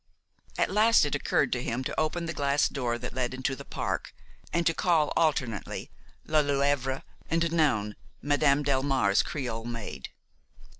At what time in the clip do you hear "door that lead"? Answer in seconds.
2.67-3.35